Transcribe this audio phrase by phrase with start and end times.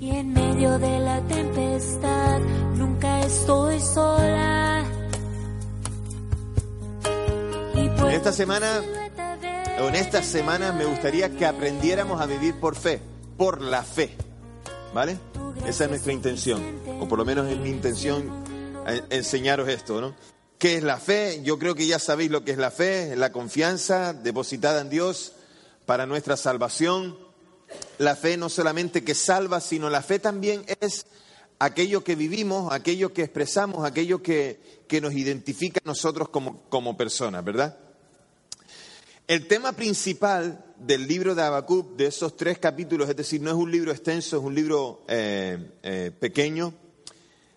[0.00, 2.40] Y en medio de la tempestad
[2.76, 4.84] nunca estoy sola.
[7.74, 8.82] Y En esta semana,
[9.80, 13.00] o en estas semanas, me gustaría que aprendiéramos a vivir por fe,
[13.36, 14.16] por la fe.
[14.92, 15.18] ¿Vale?
[15.66, 16.62] Esa es nuestra intención,
[17.00, 18.30] o por lo menos es mi intención
[19.10, 20.14] enseñaros esto, ¿no?
[20.58, 21.42] ¿Qué es la fe?
[21.42, 25.32] Yo creo que ya sabéis lo que es la fe, la confianza depositada en Dios
[25.84, 27.18] para nuestra salvación.
[27.98, 31.06] La fe no solamente que salva, sino la fe también es
[31.58, 36.96] aquello que vivimos, aquello que expresamos, aquello que, que nos identifica a nosotros como, como
[36.96, 37.78] personas, ¿verdad?
[39.26, 43.56] El tema principal del libro de Habacuc, de esos tres capítulos, es decir, no es
[43.56, 46.74] un libro extenso, es un libro eh, eh, pequeño.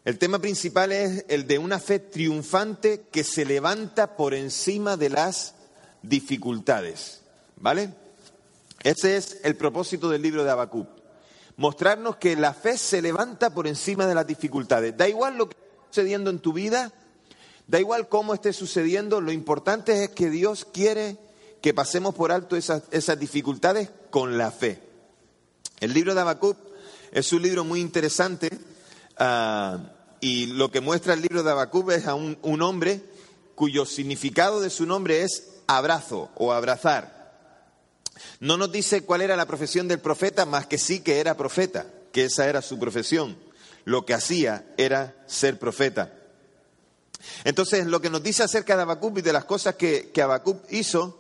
[0.05, 5.09] El tema principal es el de una fe triunfante que se levanta por encima de
[5.09, 5.55] las
[6.03, 7.21] dificultades.
[7.57, 7.89] ¿Vale?
[8.87, 10.87] Ese es el propósito del libro de Habacuc.
[11.57, 14.95] Mostrarnos que la fe se levanta por encima de las dificultades.
[14.95, 16.93] Da igual lo que esté sucediendo en tu vida,
[17.67, 21.17] da igual cómo esté sucediendo, lo importante es que Dios quiere
[21.61, 24.81] que pasemos por alto esas, dificultades con la fe.
[25.81, 26.55] El libro de Habacuc
[27.11, 28.49] es un libro muy interesante
[29.17, 29.79] ah,
[30.21, 33.01] y lo que muestra el libro de Habacuc es a un hombre
[33.53, 37.16] cuyo significado de su nombre es abrazo o abrazar.
[38.39, 41.87] No nos dice cuál era la profesión del profeta, más que sí que era profeta,
[42.11, 43.37] que esa era su profesión.
[43.85, 46.13] Lo que hacía era ser profeta.
[47.43, 50.25] Entonces, lo que nos dice acerca de Habacuc y de las cosas que, que
[50.69, 51.19] hizo,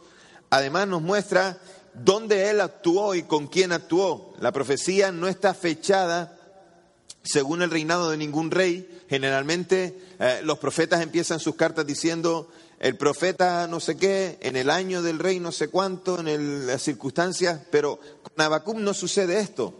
[0.49, 1.57] además nos muestra
[1.93, 4.33] dónde él actuó y con quién actuó.
[4.39, 6.37] La profecía no está fechada
[7.23, 9.03] según el reinado de ningún rey.
[9.09, 14.69] Generalmente eh, los profetas empiezan sus cartas diciendo el profeta no sé qué, en el
[14.69, 19.39] año del rey no sé cuánto, en el- las circunstancias, pero con Habacuc no sucede
[19.39, 19.73] esto.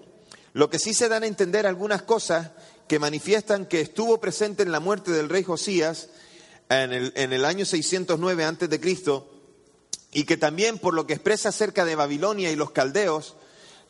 [0.53, 2.51] Lo que sí se dan a entender algunas cosas
[2.87, 6.09] que manifiestan que estuvo presente en la muerte del rey Josías
[6.69, 9.29] en el, en el año 609 antes de Cristo
[10.11, 13.35] y que también por lo que expresa acerca de Babilonia y los caldeos,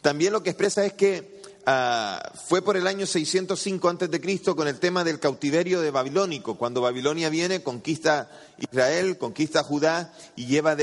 [0.01, 1.36] también lo que expresa es que
[1.67, 5.91] ah, fue por el año 605 antes de Cristo con el tema del cautiverio de
[5.91, 10.75] babilónico, cuando Babilonia viene, conquista Israel, conquista Judá y lleva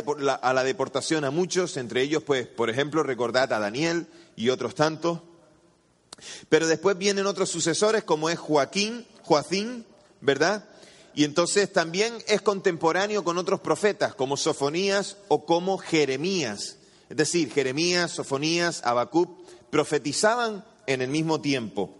[0.43, 4.07] a la deportación a muchos, entre ellos, pues, por ejemplo, recordad a Daniel
[4.37, 5.21] y otros tantos.
[6.49, 9.85] Pero después vienen otros sucesores como es Joaquín, Joacín,
[10.21, 10.69] ¿verdad?
[11.15, 16.77] Y entonces también es contemporáneo con otros profetas como Sofonías o como Jeremías.
[17.09, 19.31] Es decir, Jeremías, Sofonías, Habacuc
[19.71, 21.95] profetizaban en el mismo tiempo.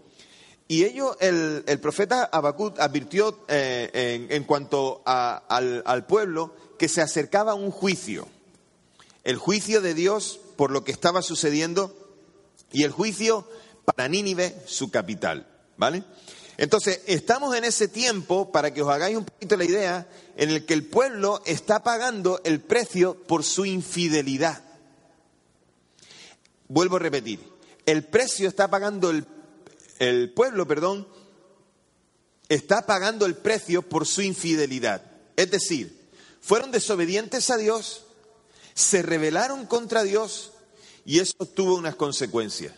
[0.67, 6.55] Y ello, el, el profeta Habacuc advirtió eh, en, en cuanto a- al, al pueblo
[6.79, 8.27] que se acercaba un juicio.
[9.23, 11.95] El juicio de Dios por lo que estaba sucediendo
[12.71, 13.47] y el juicio
[13.85, 15.47] para Nínive, su capital.
[15.77, 16.03] ¿Vale?
[16.57, 20.07] Entonces, estamos en ese tiempo, para que os hagáis un poquito la idea,
[20.37, 24.63] en el que el pueblo está pagando el precio por su infidelidad.
[26.69, 27.39] Vuelvo a repetir,
[27.85, 29.25] el precio está pagando el,
[29.99, 31.07] el pueblo, perdón,
[32.49, 35.01] está pagando el precio por su infidelidad.
[35.35, 36.09] Es decir,
[36.41, 38.05] fueron desobedientes a Dios,
[38.73, 40.51] se rebelaron contra Dios
[41.05, 42.73] y eso tuvo unas consecuencias.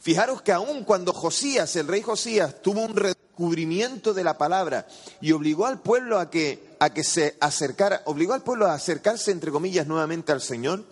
[0.00, 4.86] Fijaros que aun cuando Josías, el rey Josías, tuvo un redescubrimiento de la palabra
[5.20, 9.32] y obligó al pueblo a que, a que se acercara, obligó al pueblo a acercarse,
[9.32, 10.84] entre comillas, nuevamente al Señor,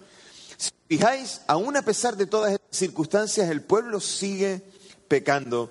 [0.57, 4.63] si fijáis, aún a pesar de todas circunstancias, el pueblo sigue
[5.09, 5.71] pecando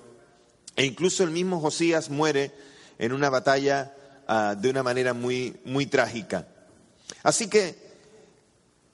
[0.76, 2.52] e incluso el mismo Josías muere
[2.98, 3.96] en una batalla
[4.28, 6.48] ah, de una manera muy, muy trágica.
[7.24, 7.76] Así que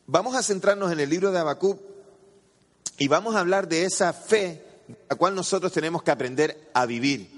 [0.08, 1.80] vamos a centrarnos en el libro de Habacuc
[2.98, 4.66] y vamos a hablar de esa fe
[5.10, 7.30] la cual nosotros tenemos que aprender a vivir.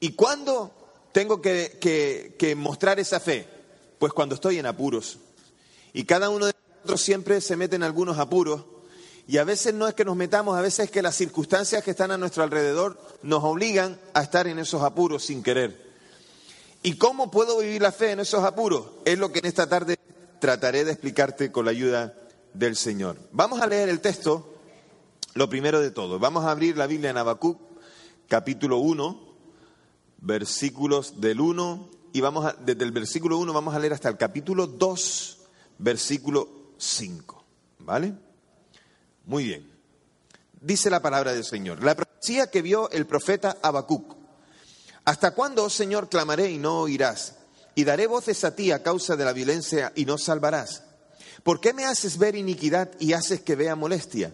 [0.00, 0.72] ¿Y cuándo
[1.12, 1.78] tengo que-
[2.38, 3.46] que mostrar esa fe?
[3.98, 5.18] Pues cuando estoy en apuros.
[5.92, 8.64] Y cada uno de nosotros siempre se mete en algunos apuros.
[9.28, 11.90] Y a veces no es que nos metamos, a veces es que las circunstancias que
[11.90, 15.84] están a nuestro alrededor nos obligan a estar en esos apuros sin querer.
[16.82, 18.86] ¿Y cómo puedo vivir la fe en esos apuros?
[19.04, 19.98] Es lo que en esta tarde
[20.38, 22.14] trataré de explicarte con la ayuda
[22.54, 23.18] del Señor.
[23.32, 24.54] Vamos a leer el texto,
[25.34, 26.20] lo primero de todo.
[26.20, 27.58] Vamos a abrir la Biblia en Habacuc,
[28.28, 29.20] capítulo 1,
[30.18, 34.16] versículos del 1, y vamos a, desde el versículo 1 vamos a leer hasta el
[34.16, 35.38] capítulo 2,
[35.78, 37.44] versículo 5.
[37.80, 38.25] ¿Vale?
[39.26, 39.70] Muy bien.
[40.60, 41.82] Dice la palabra del Señor.
[41.84, 44.16] La profecía que vio el profeta Habacuc.
[45.04, 47.34] ¿Hasta cuándo, oh Señor, clamaré y no oirás?
[47.74, 50.84] Y daré voces a ti a causa de la violencia y no salvarás.
[51.42, 54.32] ¿Por qué me haces ver iniquidad y haces que vea molestia?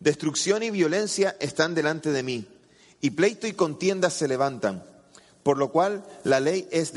[0.00, 2.46] Destrucción y violencia están delante de mí.
[3.00, 4.84] y pleito y contienda se levantan,
[5.42, 6.92] por lo cual la ley es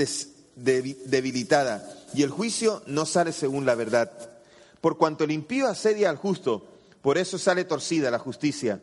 [0.56, 4.12] debilitada y el juicio no sale según la verdad.
[4.82, 6.71] Por cuanto el impío asedia al justo,
[7.02, 8.82] por eso sale torcida la justicia.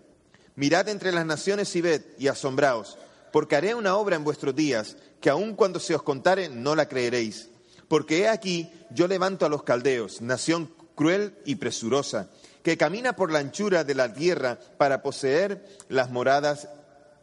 [0.56, 2.98] Mirad entre las naciones y ved y asombraos,
[3.32, 6.88] porque haré una obra en vuestros días, que aun cuando se os contare no la
[6.88, 7.48] creeréis.
[7.86, 12.28] Porque he aquí, yo levanto a los caldeos, nación cruel y presurosa,
[12.62, 16.68] que camina por la anchura de la tierra para poseer las moradas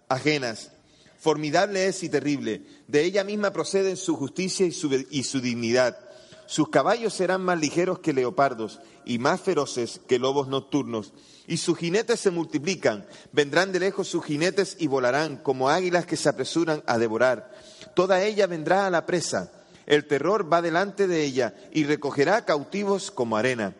[0.07, 0.71] ajenas.
[1.18, 2.62] Formidable es y terrible.
[2.88, 6.05] De ella misma proceden su justicia y su, y su dignidad.
[6.47, 11.13] Sus caballos serán más ligeros que leopardos y más feroces que lobos nocturnos.
[11.47, 13.06] Y sus jinetes se multiplican.
[13.31, 17.51] Vendrán de lejos sus jinetes y volarán como águilas que se apresuran a devorar.
[17.95, 19.51] Toda ella vendrá a la presa.
[19.86, 23.75] El terror va delante de ella y recogerá cautivos como arena.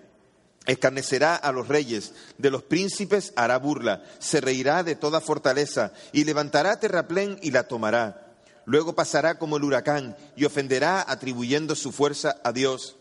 [0.66, 6.24] Escarnecerá a los reyes, de los príncipes hará burla, se reirá de toda fortaleza y
[6.24, 8.25] levantará terraplén y la tomará.
[8.66, 12.98] Luego pasará como el huracán y ofenderá atribuyendo su fuerza a Dios.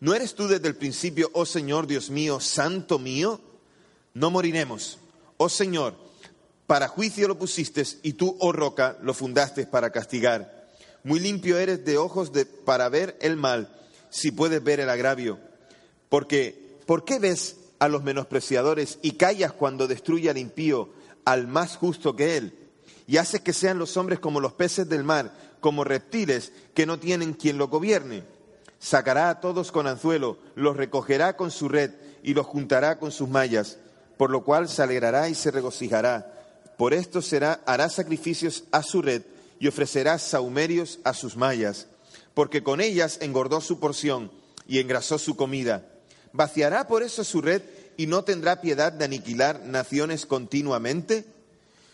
[0.00, 3.40] ¿No eres tú desde el principio, oh Señor Dios mío, santo mío?
[4.14, 4.98] No moriremos.
[5.36, 5.94] Oh Señor,
[6.66, 10.68] para juicio lo pusiste y tú, oh roca, lo fundaste para castigar.
[11.02, 13.74] Muy limpio eres de ojos de, para ver el mal,
[14.10, 15.38] si puedes ver el agravio.
[16.08, 20.88] Porque ¿Por qué ves a los menospreciadores y callas cuando destruye al impío,
[21.26, 22.57] al más justo que él?
[23.08, 27.00] Y haces que sean los hombres como los peces del mar, como reptiles que no
[27.00, 28.22] tienen quien lo gobierne.
[28.78, 31.90] Sacará a todos con anzuelo, los recogerá con su red
[32.22, 33.78] y los juntará con sus mallas,
[34.16, 36.32] por lo cual se alegrará y se regocijará.
[36.76, 39.22] Por esto será, hará sacrificios a su red
[39.58, 41.88] y ofrecerá saumerios a sus mallas,
[42.34, 44.30] porque con ellas engordó su porción
[44.68, 45.82] y engrasó su comida
[46.32, 47.62] ¿Vaciará por eso su red
[47.96, 51.24] y no tendrá piedad de aniquilar naciones continuamente?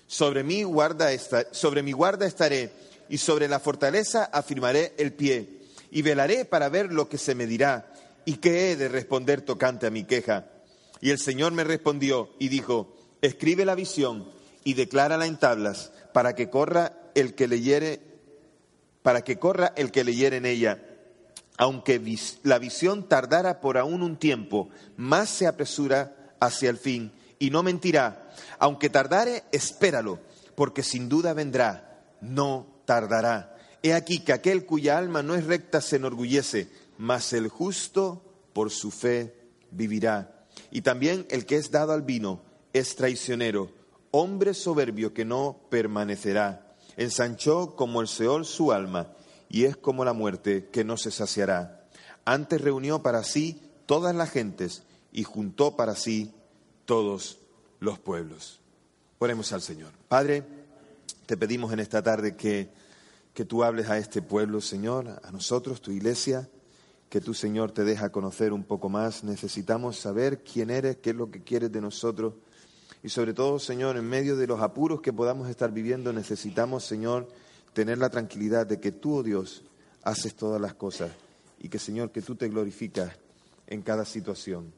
[0.06, 1.09] Sobre mi guarda,
[1.53, 2.71] sobre mi guarda estaré
[3.09, 5.61] y sobre la fortaleza afirmaré el pie
[5.91, 7.93] y velaré para ver lo que se me dirá
[8.25, 10.47] y qué he de responder tocante a mi queja.
[11.01, 14.29] Y el Señor me respondió y dijo, escribe la visión
[14.62, 18.01] y declárala en tablas para que corra el que leyere,
[19.03, 20.79] para que corra el que leyere en ella
[21.56, 22.01] aunque
[22.43, 27.62] la visión tardara por aún un tiempo, más se apresura hacia el fin y no
[27.62, 28.24] mentirá.
[28.59, 30.19] Aunque tardare, espéralo,
[30.55, 33.57] porque sin duda vendrá, no tardará.
[33.83, 38.23] He aquí que aquel cuya alma no es recta se enorgullece, mas el justo
[38.53, 39.35] por su fe
[39.71, 40.47] vivirá.
[40.71, 42.41] Y también el que es dado al vino
[42.73, 43.71] es traicionero,
[44.11, 46.77] hombre soberbio que no permanecerá.
[46.97, 49.13] Ensanchó como el Seol su alma
[49.49, 51.87] y es como la muerte que no se saciará.
[52.25, 54.83] Antes reunió para sí todas las gentes
[55.13, 56.33] y juntó para sí
[56.85, 57.39] todos
[57.85, 58.61] los pueblos.
[59.19, 59.93] Oremos al Señor.
[60.09, 60.43] Padre,
[61.27, 62.71] te pedimos en esta tarde que,
[63.33, 66.49] que tú hables a este pueblo, Señor, a nosotros, tu iglesia,
[67.09, 69.23] que tú, Señor, te deja conocer un poco más.
[69.23, 72.35] Necesitamos saber quién eres, qué es lo que quieres de nosotros.
[73.03, 77.29] Y sobre todo, Señor, en medio de los apuros que podamos estar viviendo, necesitamos, Señor,
[77.75, 79.63] tener la tranquilidad de que tú, oh Dios,
[80.03, 81.13] haces todas las cosas
[81.61, 83.13] y que, Señor, que tú te glorificas
[83.67, 84.73] en cada situación.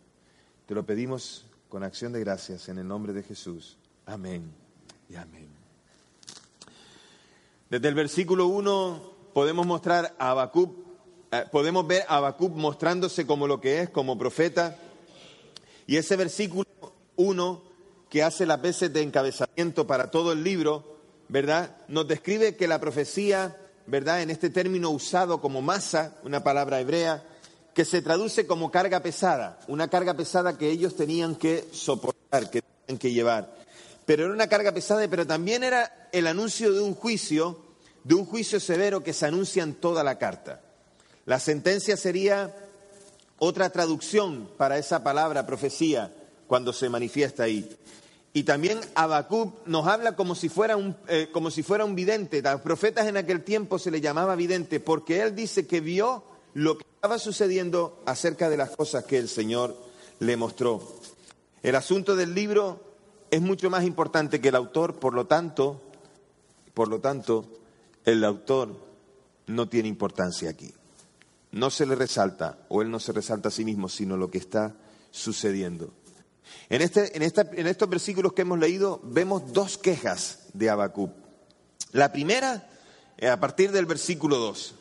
[0.66, 3.76] Te lo pedimos con acción de gracias en el nombre de Jesús.
[4.06, 4.50] Amén
[5.10, 5.46] y amén.
[7.68, 10.74] Desde el versículo 1 podemos mostrar a Habacuc,
[11.30, 14.78] eh, podemos ver a Habacuc mostrándose como lo que es, como profeta.
[15.86, 16.66] Y ese versículo
[17.16, 17.62] 1
[18.08, 20.96] que hace las veces de encabezamiento para todo el libro,
[21.28, 21.76] ¿verdad?
[21.88, 23.54] Nos describe que la profecía,
[23.86, 24.22] ¿verdad?
[24.22, 27.22] En este término usado como masa, una palabra hebrea,
[27.76, 32.62] que se traduce como carga pesada, una carga pesada que ellos tenían que soportar, que
[32.62, 33.54] tenían que llevar.
[34.06, 37.60] Pero era una carga pesada, pero también era el anuncio de un juicio,
[38.02, 40.62] de un juicio severo que se anuncia en toda la carta.
[41.26, 42.56] La sentencia sería
[43.38, 46.14] otra traducción para esa palabra profecía
[46.46, 47.76] cuando se manifiesta ahí.
[48.32, 52.40] Y también Habacuc nos habla como si, fuera un, eh, como si fuera un vidente.
[52.42, 56.24] A los profetas en aquel tiempo se le llamaba vidente porque él dice que vio
[56.54, 59.76] lo que estaba sucediendo acerca de las cosas que el Señor
[60.18, 60.82] le mostró.
[61.62, 62.80] El asunto del libro
[63.30, 65.80] es mucho más importante que el autor, por lo tanto,
[66.74, 67.46] por lo tanto,
[68.04, 68.76] el autor
[69.46, 70.74] no tiene importancia aquí.
[71.52, 74.38] No se le resalta, o él no se resalta a sí mismo, sino lo que
[74.38, 74.74] está
[75.12, 75.92] sucediendo.
[76.68, 77.22] En, este, en,
[77.68, 81.12] estos versículos que hemos leído vemos dos quejas de Habacuc.
[81.92, 82.68] La primera,
[83.16, 84.74] eh, a partir del versículo 2.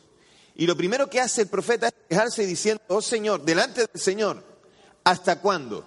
[0.56, 4.42] Y lo primero que hace el profeta es quejarse diciendo, oh Señor, delante del Señor,
[5.04, 5.86] ¿hasta cuándo?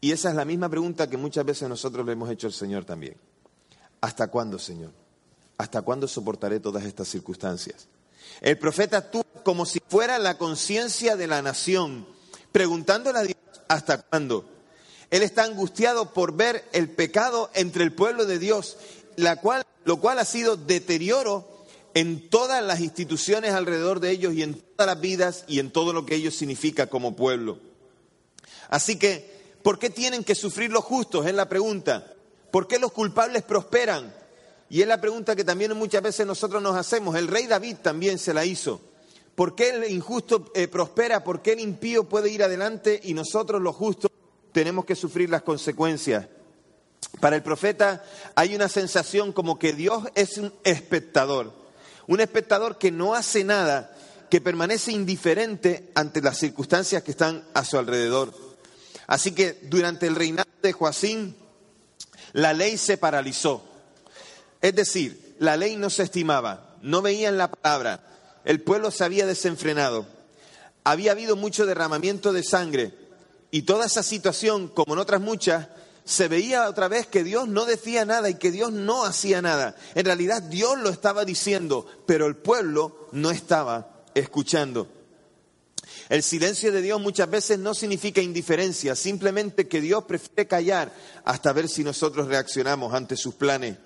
[0.00, 2.84] Y esa es la misma pregunta que muchas veces nosotros le hemos hecho al Señor
[2.84, 3.16] también.
[4.04, 4.90] ¿hasta cuándo, Señor?
[5.56, 7.88] ¿Hasta cuándo soportaré todas estas circunstancias?
[8.42, 12.06] El profeta actúa como si fuera la conciencia de la nación,
[12.52, 14.44] preguntándole a Dios, ¿hasta cuándo?
[15.10, 18.76] Él está angustiado por ver el pecado entre el pueblo de Dios,
[19.16, 21.48] la cual, lo cual ha sido deterioro
[21.94, 25.92] en todas las instituciones alrededor de ellos y en todas las vidas y en todo
[25.92, 27.58] lo que ellos significa como pueblo.
[28.68, 31.26] Así que, ¿por qué tienen que sufrir los justos?
[31.26, 32.12] Es la pregunta.
[32.50, 34.14] ¿Por qué los culpables prosperan?
[34.68, 37.14] Y es la pregunta que también muchas veces nosotros nos hacemos.
[37.16, 38.80] El rey David también se la hizo.
[39.34, 41.24] ¿Por qué el injusto eh, prospera?
[41.24, 44.10] ¿Por qué el impío puede ir adelante y nosotros los justos
[44.52, 46.26] tenemos que sufrir las consecuencias?
[47.20, 51.52] Para el profeta hay una sensación como que Dios es un espectador,
[52.06, 53.94] un espectador que no hace nada,
[54.30, 58.34] que permanece indiferente ante las circunstancias que están a su alrededor.
[59.06, 61.36] Así que durante el reinado de Joacín,
[62.32, 63.62] la ley se paralizó.
[64.60, 68.00] Es decir, la ley no se estimaba, no veían la palabra,
[68.44, 70.06] el pueblo se había desenfrenado,
[70.84, 72.94] había habido mucho derramamiento de sangre
[73.50, 75.68] y toda esa situación, como en otras muchas,
[76.04, 79.74] se veía otra vez que Dios no decía nada y que Dios no hacía nada.
[79.94, 84.88] En realidad Dios lo estaba diciendo, pero el pueblo no estaba escuchando.
[86.10, 90.92] El silencio de Dios muchas veces no significa indiferencia, simplemente que Dios prefiere callar
[91.24, 93.78] hasta ver si nosotros reaccionamos ante sus planes.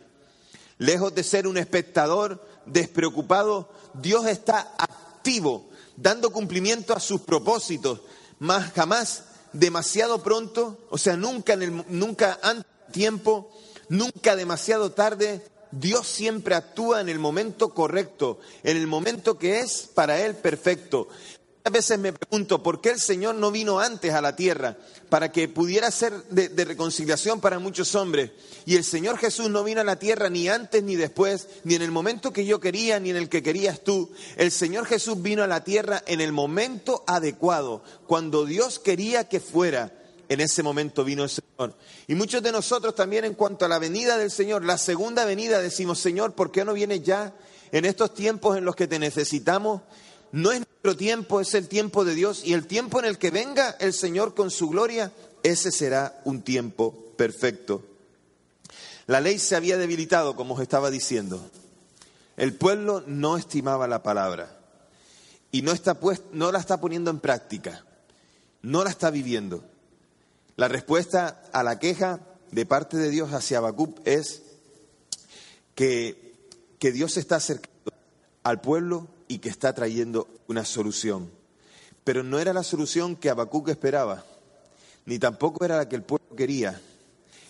[0.79, 8.01] Lejos de ser un espectador despreocupado, Dios está activo, dando cumplimiento a sus propósitos,
[8.41, 9.25] más jamás
[9.59, 13.51] demasiado pronto, o sea, nunca, en el, nunca antes tiempo,
[13.89, 15.43] nunca demasiado tarde.
[15.71, 21.09] Dios siempre actúa en el momento correcto, en el momento que es para Él perfecto.
[21.69, 24.79] A veces me pregunto por qué el Señor no vino antes a la tierra
[25.11, 28.31] para que pudiera ser de, de, reconciliación para muchos hombres.
[28.65, 31.83] Y el Señor Jesús no vino a la tierra ni antes ni después, ni en
[31.83, 34.11] el momento que yo quería ni en el que querías tú.
[34.39, 39.39] El Señor Jesús vino a la tierra en el momento adecuado, cuando Dios quería que
[39.39, 39.93] fuera.
[40.31, 41.75] En ese momento vino el Señor.
[42.07, 45.61] Y muchos de nosotros también en cuanto a la venida del Señor, la segunda venida,
[45.61, 47.35] decimos, Señor, ¿por qué no viene ya
[47.73, 49.83] en estos tiempos en los que te necesitamos?
[50.33, 53.31] No es nuestro tiempo, es el tiempo de Dios y el tiempo en el que
[53.31, 57.83] venga el Señor con su gloria, ese será un tiempo perfecto.
[59.07, 61.41] La ley se había debilitado, como os estaba diciendo.
[62.37, 64.59] El pueblo no estimaba la palabra
[65.51, 67.85] y no, está pues, no la está poniendo en práctica,
[68.63, 69.65] no la está viviendo.
[70.57, 72.21] La respuesta a la queja
[72.51, 74.43] de parte de Dios hacia Habacuc es
[75.75, 76.35] que,
[76.79, 77.93] que Dios está acercando
[78.43, 81.31] al pueblo y que está trayendo una solución.
[82.05, 84.25] Pero no era la solución que Habacuc esperaba,
[85.05, 86.81] ni tampoco era la que el pueblo quería,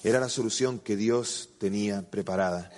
[0.04, 2.70] era la solución que Dios tenía preparada.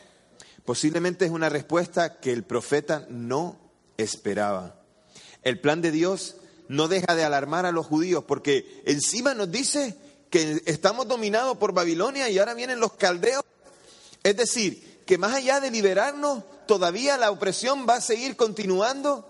[0.64, 3.57] Posiblemente es una respuesta que el profeta no
[3.97, 4.76] esperaba.
[5.42, 6.37] El plan de Dios
[6.69, 9.97] no deja de alarmar a los judíos porque encima nos dice
[10.30, 13.42] que estamos dominados por Babilonia y ahora vienen los caldeos.
[14.23, 19.27] Es decir, que más allá de liberarnos, todavía la opresión va a seguir continuando.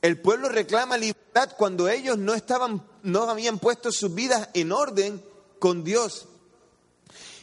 [0.00, 5.20] El pueblo reclama libertad cuando ellos no estaban, no habían puesto sus vidas en orden
[5.58, 6.28] con Dios.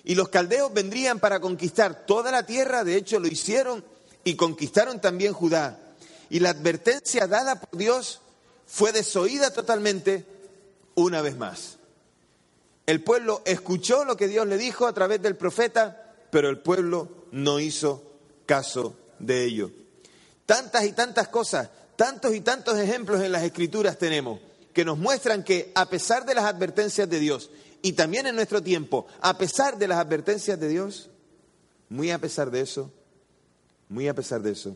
[0.06, 3.84] Y los caldeos vendrían para conquistar toda la tierra, de hecho lo hicieron
[4.24, 5.82] y conquistaron también Judá.
[6.30, 8.22] Y la advertencia dada por Dios
[8.66, 10.26] fue desoída totalmente
[10.96, 11.78] una vez más.
[12.86, 17.10] El pueblo escuchó lo que Dios le dijo a través del profeta, pero el pueblo
[17.34, 18.02] no hizo
[18.46, 19.72] caso de ello.
[20.46, 24.40] Tantas y tantas cosas, tantos y tantos ejemplos en las escrituras tenemos
[24.74, 27.50] que nos muestran que a pesar de las advertencias de Dios
[27.82, 31.10] y también en nuestro tiempo, a pesar de las advertencias de Dios,
[31.88, 32.92] muy a pesar de eso,
[33.88, 34.76] muy a pesar de eso,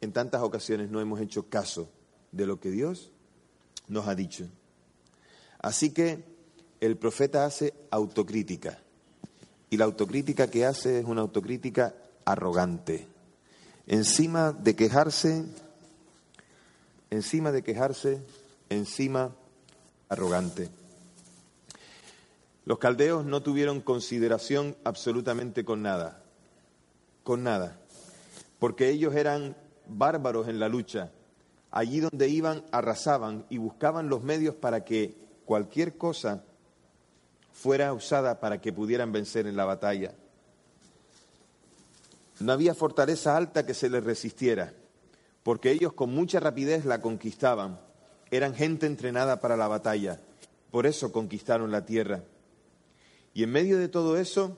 [0.00, 1.88] en tantas ocasiones no hemos hecho caso
[2.32, 3.10] de lo que Dios
[3.88, 4.46] nos ha dicho.
[5.58, 6.24] Así que
[6.80, 8.78] el profeta hace autocrítica.
[9.70, 11.94] Y la autocrítica que hace es una autocrítica
[12.24, 13.06] arrogante
[13.90, 15.44] encima de quejarse,
[17.10, 18.22] encima de quejarse,
[18.68, 19.32] encima
[20.08, 20.68] arrogante.
[22.64, 26.22] Los caldeos no tuvieron consideración absolutamente con nada,
[27.24, 27.80] con nada,
[28.60, 29.56] porque ellos eran
[29.88, 31.10] bárbaros en la lucha.
[31.72, 36.44] Allí donde iban arrasaban y buscaban los medios para que cualquier cosa
[37.52, 40.14] fuera usada para que pudieran vencer en la batalla.
[42.40, 44.72] No había fortaleza alta que se les resistiera,
[45.42, 47.78] porque ellos con mucha rapidez la conquistaban.
[48.30, 50.18] Eran gente entrenada para la batalla.
[50.70, 52.22] Por eso conquistaron la tierra.
[53.34, 54.56] Y en medio de todo eso,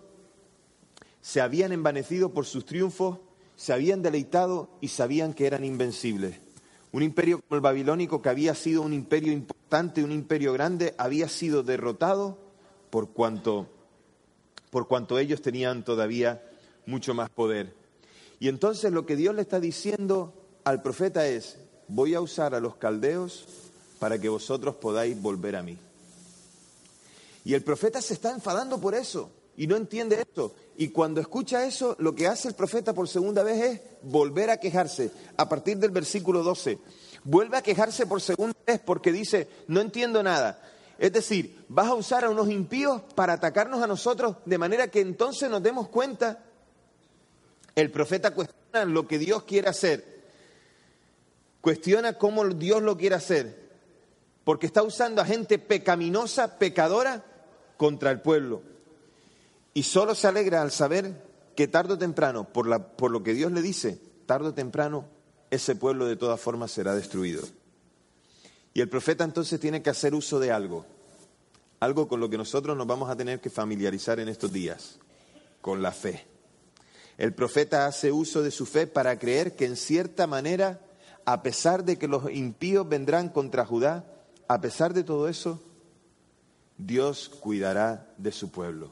[1.21, 3.19] se habían envanecido por sus triunfos,
[3.57, 6.37] se habían deleitado y sabían que eran invencibles.
[6.93, 11.29] Un imperio como el babilónico, que había sido un imperio importante, un imperio grande, había
[11.29, 12.39] sido derrotado
[12.91, 13.67] por cuanto,
[14.71, 16.43] por cuanto ellos tenían todavía
[16.87, 17.75] mucho más poder.
[18.41, 20.33] Y entonces lo que Dios le está diciendo
[20.65, 21.59] al profeta es,
[21.89, 23.47] voy a usar a los caldeos
[23.99, 25.79] para que vosotros podáis volver a mí.
[27.45, 30.55] Y el profeta se está enfadando por eso y no entiende esto.
[30.77, 34.59] Y cuando escucha eso, lo que hace el profeta por segunda vez es volver a
[34.59, 35.11] quejarse.
[35.37, 36.79] A partir del versículo 12,
[37.25, 40.61] vuelve a quejarse por segunda vez porque dice, no entiendo nada.
[40.99, 45.01] Es decir, vas a usar a unos impíos para atacarnos a nosotros de manera que
[45.01, 46.43] entonces nos demos cuenta.
[47.75, 50.23] El profeta cuestiona lo que Dios quiere hacer.
[51.61, 53.71] Cuestiona cómo Dios lo quiere hacer.
[54.45, 57.25] Porque está usando a gente pecaminosa, pecadora,
[57.77, 58.63] contra el pueblo.
[59.75, 61.15] Y solo se alegra al saber
[61.57, 65.07] que tarde o temprano, por, la, por lo que Dios le dice, tarde o temprano
[65.51, 67.43] ese pueblo de todas formas será destruido.
[68.75, 70.87] Y el profeta entonces tiene que hacer uso de algo,
[71.81, 74.99] algo con lo que nosotros nos vamos a tener que familiarizar en estos días,
[75.61, 76.32] con la fe.
[77.23, 80.81] El profeta hace uso de su fe para creer que en cierta manera,
[81.25, 84.05] a pesar de que los impíos vendrán contra Judá,
[84.49, 85.63] a pesar de todo eso,
[86.79, 88.91] Dios cuidará de su pueblo.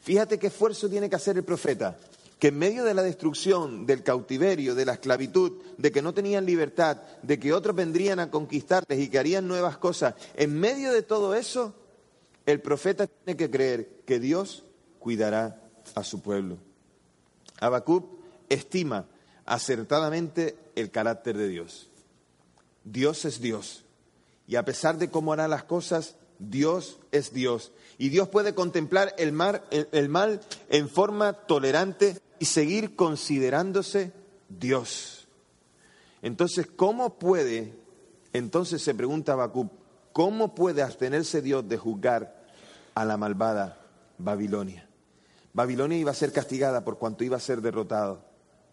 [0.00, 1.98] Fíjate qué esfuerzo tiene que hacer el profeta,
[2.38, 6.46] que en medio de la destrucción, del cautiverio, de la esclavitud, de que no tenían
[6.46, 11.02] libertad, de que otros vendrían a conquistarles y que harían nuevas cosas, en medio de
[11.02, 11.74] todo eso,
[12.46, 14.64] el profeta tiene que creer que Dios
[14.98, 15.60] cuidará
[15.94, 16.56] a su pueblo.
[17.60, 18.06] Habacuc
[18.48, 19.06] estima
[19.46, 21.90] acertadamente el carácter de Dios.
[22.84, 23.84] Dios es Dios.
[24.46, 27.72] Y a pesar de cómo hará las cosas, Dios es Dios.
[27.98, 29.34] Y Dios puede contemplar el,
[29.92, 34.12] el, mal en forma tolerante y seguir considerándose
[34.48, 35.28] Dios.
[36.22, 37.74] Entonces, ¿cómo puede,
[38.32, 39.70] entonces se pregunta Habacuc,
[40.12, 42.44] ¿cómo puede abstenerse Dios de juzgar
[42.94, 43.80] a la malvada
[44.18, 44.88] Babilonia?
[45.54, 48.20] Babilonia iba a ser castigada por cuanto iba a ser derrotado,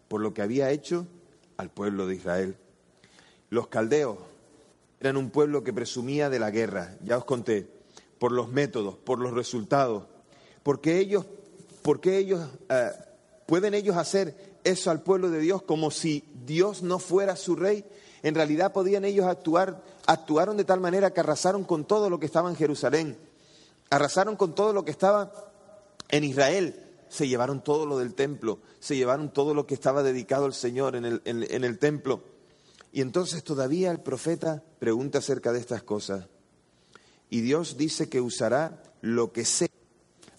[0.08, 1.06] por lo que había hecho
[1.56, 2.56] al pueblo de Israel.
[3.50, 4.18] Los caldeos
[5.00, 7.68] eran un pueblo que presumía de la guerra, ya os conté,
[8.18, 10.04] por los métodos, por los resultados.
[10.64, 11.24] Porque ellos,
[12.04, 12.90] ellos eh,
[13.46, 17.84] pueden ellos hacer eso al pueblo de Dios como si Dios no fuera su rey.
[18.24, 22.26] En realidad podían ellos actuar, actuaron de tal manera que arrasaron con todo lo que
[22.26, 23.16] estaba en Jerusalén,
[23.88, 25.51] arrasaron con todo lo que estaba
[26.12, 30.44] en Israel, se llevaron todo lo del templo, se llevaron todo lo que estaba dedicado
[30.44, 32.22] al Señor en el, en el templo.
[32.92, 36.28] Y entonces todavía el profeta pregunta acerca de estas cosas.
[37.28, 39.68] Y Dios dice que usará lo que sea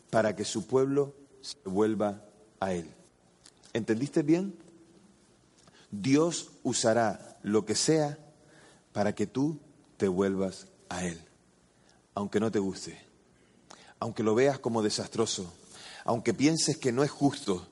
[0.09, 2.23] para que su pueblo se vuelva
[2.59, 2.89] a Él.
[3.73, 4.55] ¿Entendiste bien?
[5.89, 8.17] Dios usará lo que sea
[8.93, 9.59] para que tú
[9.97, 11.19] te vuelvas a Él,
[12.13, 12.99] aunque no te guste,
[13.99, 15.51] aunque lo veas como desastroso,
[16.03, 17.67] aunque pienses que no es justo,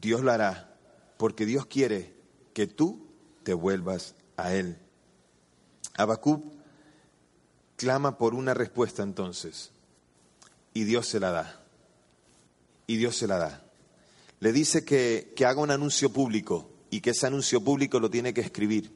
[0.00, 0.76] Dios lo hará,
[1.16, 2.14] porque Dios quiere
[2.52, 3.06] que tú
[3.42, 4.78] te vuelvas a Él.
[5.96, 6.44] Habacuc
[7.76, 9.70] clama por una respuesta entonces.
[10.74, 11.64] Y Dios se la da.
[12.86, 13.62] Y Dios se la da.
[14.40, 18.34] Le dice que, que haga un anuncio público y que ese anuncio público lo tiene
[18.34, 18.92] que escribir.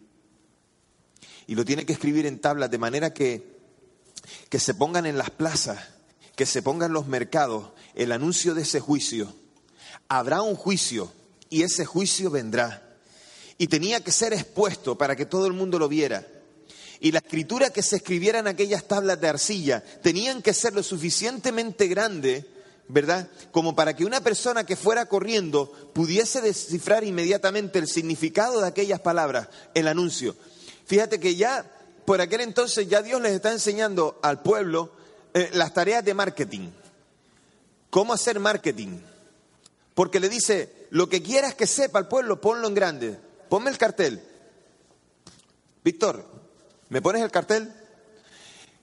[1.47, 3.59] Y lo tiene que escribir en tablas de manera que,
[4.49, 5.79] que se pongan en las plazas,
[6.41, 9.31] que se pongan en los mercados el anuncio de ese juicio.
[10.09, 11.13] Habrá un juicio
[11.51, 12.97] y ese juicio vendrá.
[13.59, 16.27] Y tenía que ser expuesto para que todo el mundo lo viera
[16.99, 20.83] y la escritura que se escribiera en aquellas tablas de arcilla tenían que ser lo
[20.83, 22.47] suficientemente grande,
[22.89, 23.29] ¿verdad?
[23.53, 29.01] Como para que una persona que fuera corriendo pudiese descifrar inmediatamente el significado de aquellas
[29.01, 30.35] palabras, el anuncio.
[30.87, 31.71] Fíjate que ya
[32.07, 34.99] por aquel entonces ya Dios les está enseñando al pueblo
[35.35, 36.71] eh, las tareas de marketing.
[37.91, 39.01] ¿Cómo hacer marketing?
[39.95, 43.19] Porque le dice, lo que quieras que sepa el pueblo, ponlo en grande.
[43.49, 44.23] Ponme el cartel.
[45.83, 46.25] Víctor,
[46.91, 47.73] ¿Me pones el cartel?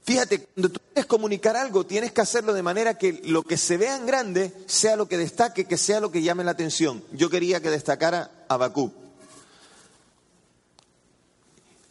[0.03, 3.75] Fíjate, cuando tú quieres comunicar algo, tienes que hacerlo de manera que lo que se
[3.75, 7.03] vea en grande sea lo que destaque, que sea lo que llame la atención.
[7.11, 8.93] Yo quería que destacara a Bakú.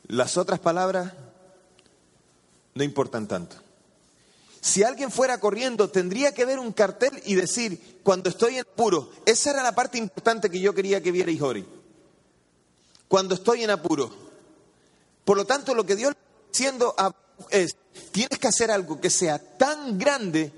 [0.06, 1.12] Las otras palabras
[2.74, 3.56] no importan tanto.
[4.66, 9.12] Si alguien fuera corriendo, tendría que ver un cartel y decir, cuando estoy en apuro,
[9.24, 11.64] esa era la parte importante que yo quería que viera Ijori.
[13.06, 14.10] Cuando estoy en apuro.
[15.24, 16.96] Por lo tanto, lo que Dios está diciendo
[17.50, 17.76] es,
[18.10, 20.52] tienes que hacer algo que sea tan grande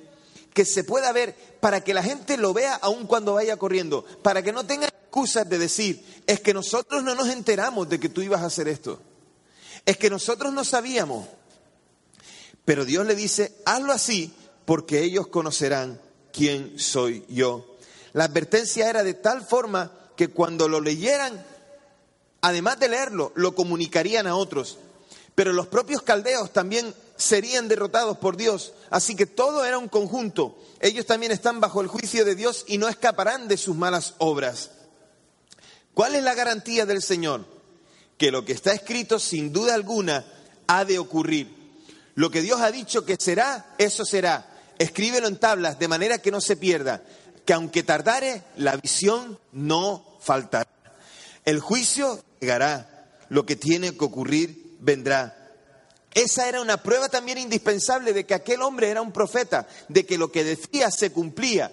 [0.55, 4.41] que se pueda ver para que la gente lo vea aun cuando vaya corriendo, para
[4.41, 8.23] que no tenga excusas de decir, es que nosotros no nos enteramos de que tú
[8.23, 9.03] ibas a hacer esto,
[9.85, 11.29] es que nosotros no sabíamos.
[12.69, 14.31] Pero Dios le dice, hazlo así
[14.67, 15.99] porque ellos conocerán
[16.35, 17.79] quién soy yo.
[18.13, 21.43] La advertencia era de tal forma que cuando lo leyeran,
[22.43, 24.77] además de leerlo, lo comunicarían a otros.
[25.35, 28.75] Pero los propios caldeos también serían derrotados por Dios.
[28.91, 30.63] Así que todo era un conjunto.
[30.81, 34.73] Ellos también están bajo el juicio de Dios y no escaparán de sus malas obras.
[35.95, 37.47] ¿Cuál es la garantía del Señor?
[38.19, 40.27] Que lo que está escrito sin duda alguna
[40.67, 41.58] ha de ocurrir.
[42.19, 44.45] Lo que Dios ha dicho que será, eso será.
[44.77, 47.01] Escríbelo en tablas de manera que no se pierda.
[47.45, 50.69] Que aunque tardare, la visión no faltará.
[51.45, 53.07] El juicio llegará.
[53.29, 55.53] Lo que tiene que ocurrir vendrá.
[56.13, 60.19] Esa era una prueba también indispensable de que aquel hombre era un profeta, de que
[60.19, 61.71] lo que decía se cumplía.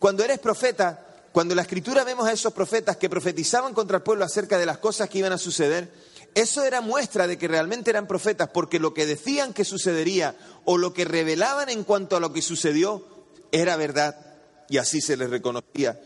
[0.00, 4.02] Cuando eres profeta, cuando en la escritura vemos a esos profetas que profetizaban contra el
[4.02, 5.88] pueblo acerca de las cosas que iban a suceder,
[6.34, 10.78] eso era muestra de que realmente eran profetas, porque lo que decían que sucedería o
[10.78, 13.06] lo que revelaban en cuanto a lo que sucedió
[13.50, 14.32] era verdad
[14.68, 16.00] y así se les reconocía.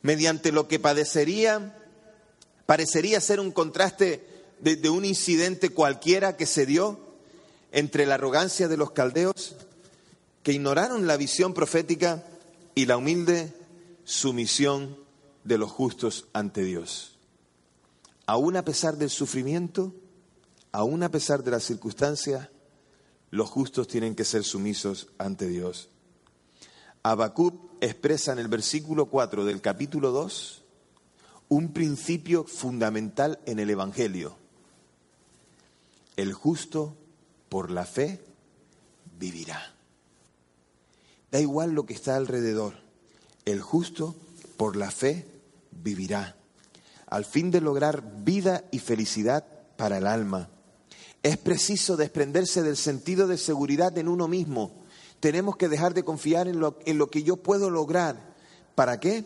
[0.00, 1.76] Mediante lo que padecería,
[2.64, 4.24] parecería ser un contraste
[4.60, 6.98] de, un incidente cualquiera que se dio
[7.72, 9.56] entre la arrogancia de los caldeos,
[10.42, 12.24] que ignoraron la visión profética
[12.74, 13.52] y la humilde
[14.04, 14.96] sumisión
[15.44, 17.11] de los justos ante Dios.
[18.26, 19.94] Aún a pesar del sufrimiento,
[20.70, 22.48] aún a pesar de las circunstancias,
[23.30, 25.88] los justos tienen que ser sumisos ante Dios.
[27.02, 30.62] Habacuc expresa en el versículo 4 del capítulo 2
[31.48, 34.36] un principio fundamental en el Evangelio.
[36.16, 36.96] El justo
[37.48, 38.24] por la fe
[39.18, 39.74] vivirá.
[41.30, 42.74] Da igual lo que está alrededor.
[43.44, 44.14] El justo
[44.56, 45.26] por la fe
[45.70, 46.36] vivirá.
[47.12, 49.44] Al fin de lograr vida y felicidad
[49.76, 50.48] para el alma.
[51.22, 54.72] Es preciso desprenderse del sentido de seguridad en uno mismo.
[55.20, 58.34] Tenemos que dejar de confiar en lo, en lo que yo puedo lograr.
[58.74, 59.24] ¿Para qué?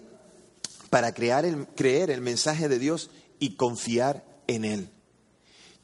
[0.91, 4.91] Para crear el, creer el mensaje de Dios y confiar en Él.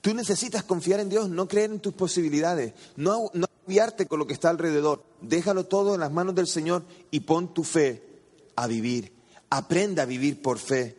[0.00, 3.46] Tú necesitas confiar en Dios, no creer en tus posibilidades, no, no
[4.08, 5.04] con lo que está alrededor.
[5.20, 8.02] Déjalo todo en las manos del Señor y pon tu fe
[8.56, 9.12] a vivir.
[9.50, 10.96] Aprenda a vivir por fe.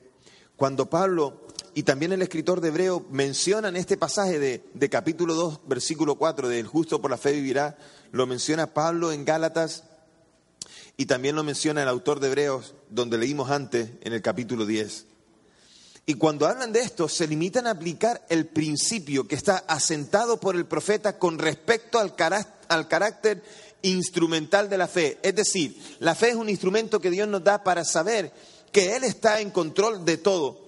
[0.55, 5.61] Cuando Pablo y también el escritor de Hebreo mencionan este pasaje de, de capítulo 2,
[5.67, 7.77] versículo 4, del justo por la fe vivirá,
[8.11, 9.83] lo menciona Pablo en Gálatas
[10.97, 15.07] y también lo menciona el autor de Hebreos, donde leímos antes en el capítulo 10.
[16.05, 20.55] Y cuando hablan de esto, se limitan a aplicar el principio que está asentado por
[20.55, 23.41] el profeta con respecto al, carácter
[23.81, 25.17] instrumental de la fe.
[25.23, 28.33] Es decir, la fe es un instrumento que Dios nos da para saber
[28.73, 30.59] que Él está en control de todo.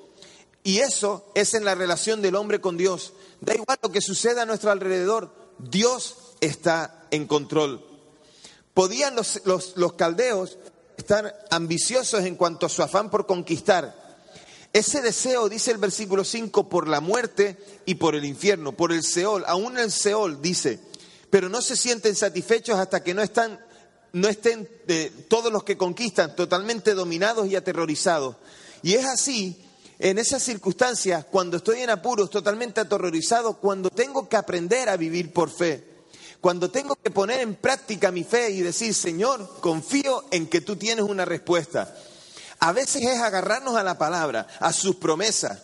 [0.64, 3.12] Y eso es en la relación del hombre con Dios.
[3.42, 7.86] Da igual lo que suceda a nuestro alrededor, Dios está en control.
[8.74, 10.58] Podían los, los caldeos
[10.96, 14.06] estar ambiciosos en cuanto a su afán por conquistar,
[14.76, 19.04] ese deseo, dice el versículo 5, por la muerte y por el infierno, por el
[19.04, 20.82] Seol, aún el Seol dice,
[21.30, 23.65] pero no se sienten satisfechos hasta que no, están,
[24.16, 28.38] no estén eh, todos los que conquistan totalmente dominados y aterrorizados.
[28.82, 29.62] Y es así,
[30.00, 35.34] en esas circunstancias, cuando estoy en apuros, totalmente aterrorizado, cuando tengo que aprender a vivir
[35.34, 35.84] por fe.
[36.40, 40.78] Cuando tengo que poner en práctica mi fe y decir, Señor, confío en que tú
[40.78, 41.94] tienes una respuesta.
[42.60, 45.60] A veces es agarrarnos a la palabra, a sus promesas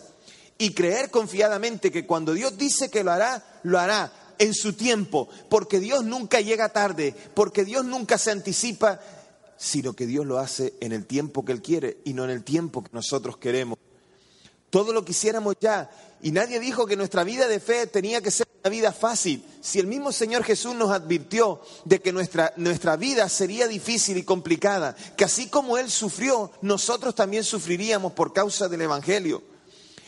[0.58, 4.12] y creer confiadamente que cuando Dios dice que lo hará, lo hará
[4.42, 9.00] en su tiempo, porque Dios nunca llega tarde, porque Dios nunca se anticipa,
[9.56, 12.42] sino que Dios lo hace en el tiempo que Él quiere y no en el
[12.42, 13.78] tiempo que nosotros queremos.
[14.68, 15.90] Todo lo quisiéramos ya.
[16.22, 19.44] Y nadie dijo que nuestra vida de fe tenía que ser una vida fácil.
[19.60, 24.24] Si el mismo Señor Jesús nos advirtió de que nuestra, nuestra vida sería difícil y
[24.24, 29.51] complicada, que así como Él sufrió, nosotros también sufriríamos por causa del Evangelio.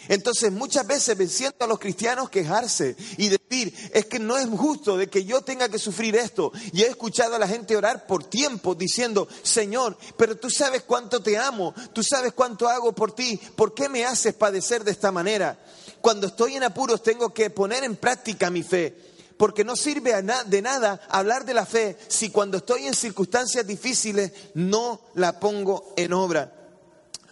[0.09, 4.47] Entonces muchas veces me siento a los cristianos quejarse y decir, es que no es
[4.49, 6.53] justo de que yo tenga que sufrir esto.
[6.73, 11.23] Y he escuchado a la gente orar por tiempo diciendo, Señor, pero tú sabes cuánto
[11.23, 15.11] te amo, tú sabes cuánto hago por ti, ¿por qué me haces padecer de esta
[15.11, 15.59] manera?
[16.01, 19.13] Cuando estoy en apuros tengo que poner en práctica mi fe.
[19.37, 24.31] Porque no sirve de nada hablar de la fe si cuando estoy en circunstancias difíciles
[24.55, 26.53] no la pongo en obra.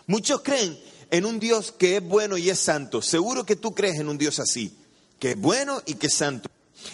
[0.07, 0.77] Muchos creen
[1.13, 3.03] en un Dios que es bueno y es santo.
[3.03, 4.75] Seguro que tú crees en un Dios así,
[5.19, 6.49] que es bueno y que es santo.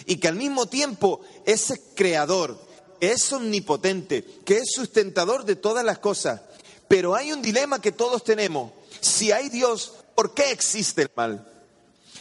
[0.05, 2.61] Y que al mismo tiempo es creador,
[2.99, 6.41] es omnipotente, que es sustentador de todas las cosas.
[6.89, 8.73] Pero hay un dilema que todos tenemos.
[8.99, 11.47] Si hay Dios, ¿por qué existe el mal?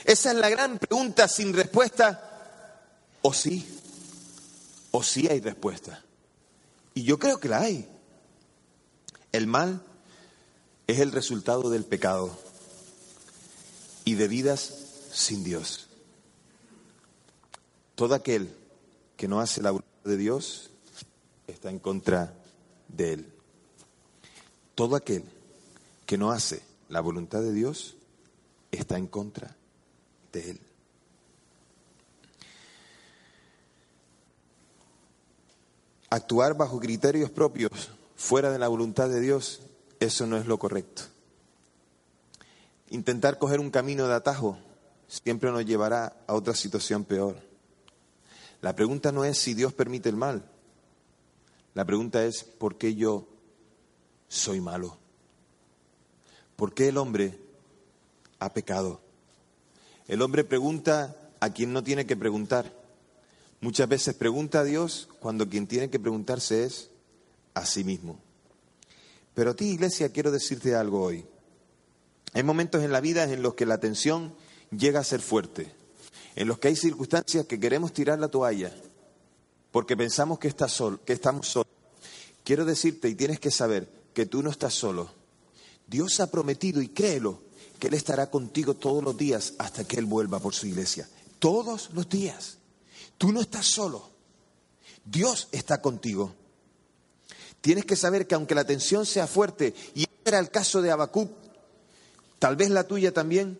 [0.04, 2.70] Esa es la gran pregunta sin respuesta.
[3.22, 3.66] ¿O sí?
[4.92, 6.04] ¿O sí hay respuesta?
[6.94, 7.88] Y yo creo que la hay.
[9.32, 9.82] El mal
[10.88, 12.30] es el resultado del pecado
[14.06, 14.74] y de vidas
[15.12, 15.86] sin Dios.
[17.94, 18.50] Todo aquel
[19.16, 20.70] que no hace la voluntad de Dios
[21.46, 22.34] está en contra
[22.88, 23.32] de Él.
[24.74, 25.24] Todo aquel
[26.06, 27.96] que no hace la voluntad de Dios
[28.70, 29.54] está en contra
[30.32, 30.60] de Él.
[36.08, 39.60] Actuar bajo criterios propios fuera de la voluntad de Dios,
[40.00, 41.02] eso no es lo correcto.
[42.90, 44.58] Intentar coger un camino de atajo
[45.06, 47.36] siempre nos llevará a otra situación peor.
[48.60, 50.44] La pregunta no es si Dios permite el mal.
[51.74, 53.26] La pregunta es ¿por qué yo
[54.28, 54.96] soy malo?
[56.56, 57.38] ¿Por qué el hombre
[58.38, 59.00] ha pecado?
[60.08, 62.72] El hombre pregunta a quien no tiene que preguntar.
[63.60, 66.90] Muchas veces pregunta a Dios cuando quien tiene que preguntarse es
[67.54, 68.18] a sí mismo.
[69.38, 71.24] Pero a ti, iglesia, quiero decirte algo hoy.
[72.32, 74.34] Hay momentos en la vida en los que la tensión
[74.76, 75.72] llega a ser fuerte,
[76.34, 78.74] en los que hay circunstancias que queremos tirar la toalla
[79.70, 81.70] porque pensamos que, estás sol, que estamos solos.
[82.42, 85.08] Quiero decirte y tienes que saber que tú no estás solo.
[85.86, 87.40] Dios ha prometido, y créelo,
[87.78, 91.08] que Él estará contigo todos los días hasta que Él vuelva por su iglesia.
[91.38, 92.58] Todos los días.
[93.18, 94.10] Tú no estás solo.
[95.04, 96.34] Dios está contigo.
[97.68, 101.30] Tienes que saber que aunque la tensión sea fuerte, y era el caso de Habacuc,
[102.38, 103.58] tal vez la tuya también,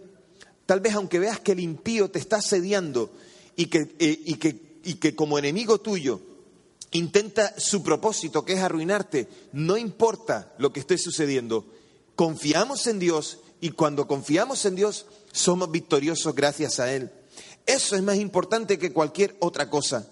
[0.64, 3.10] tal vez aunque veas que el impío te está asediando
[3.54, 6.22] y que, eh, y que, y que como enemigo tuyo
[6.92, 11.66] intenta su propósito, que es arruinarte, no importa lo que esté sucediendo,
[12.16, 17.10] confiamos en Dios y cuando confiamos en Dios somos victoriosos gracias a Él.
[17.66, 20.08] Eso es más importante que cualquier otra cosa.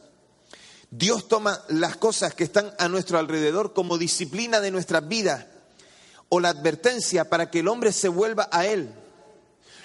[0.97, 5.45] Dios toma las cosas que están a nuestro alrededor como disciplina de nuestras vidas
[6.31, 8.91] o la advertencia para que el hombre se vuelva a Él.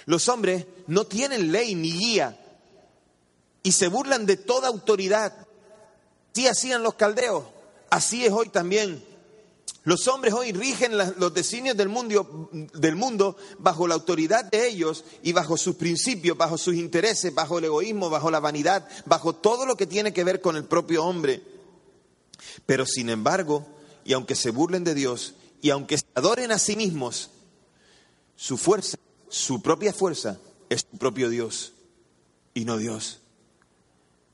[0.06, 2.40] Los hombres no tienen ley ni guía
[3.62, 5.34] y se burlan de toda autoridad.
[6.32, 7.44] Así hacían los caldeos,
[7.90, 9.04] así es hoy también.
[9.84, 15.04] Los hombres hoy rigen los designios del mundo, del mundo bajo la autoridad de ellos
[15.24, 19.66] y bajo sus principios, bajo sus intereses, bajo el egoísmo, bajo la vanidad, bajo todo
[19.66, 21.42] lo que tiene que ver con el propio hombre.
[22.64, 23.66] Pero sin embargo,
[24.04, 27.30] y aunque se burlen de Dios, y aunque se adoren a sí mismos,
[28.36, 31.72] su fuerza, su propia fuerza, es su propio Dios,
[32.54, 33.18] y no Dios,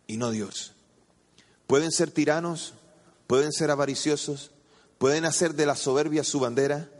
[0.06, 0.72] y no Dios.
[1.66, 2.74] Pueden ser tiranos,
[3.26, 4.50] pueden ser avariciosos,
[4.98, 6.90] Pueden hacer de la soberbia su bandera,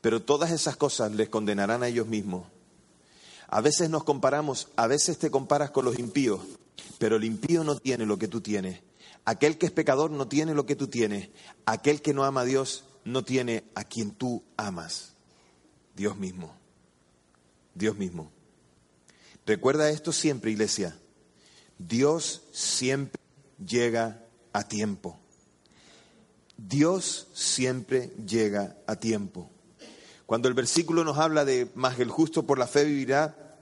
[0.00, 2.46] pero todas esas cosas les condenarán a ellos mismos.
[3.48, 6.40] A veces nos comparamos, a veces te comparas con los impíos,
[6.98, 8.80] pero el impío no tiene lo que tú tienes.
[9.24, 11.30] Aquel que es pecador no tiene lo que tú tienes.
[11.64, 15.14] Aquel que no ama a Dios no tiene a quien tú amas.
[15.96, 16.54] Dios mismo.
[17.74, 18.30] Dios mismo.
[19.46, 20.96] Recuerda esto siempre, iglesia.
[21.78, 23.20] Dios siempre
[23.64, 25.18] llega a tiempo.
[26.68, 29.50] Dios siempre llega a tiempo.
[30.24, 33.58] Cuando el versículo nos habla de más el justo por la fe vivirá,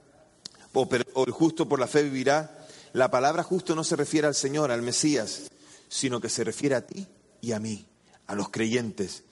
[0.73, 0.87] o,
[1.25, 4.81] el justo por la fe vivirá, la palabra justo no se refiere al Señor, al
[4.81, 5.51] Mesías,
[5.89, 7.05] sino que se refiere a ti
[7.41, 7.85] y a mí,
[8.27, 9.23] a los creyentes,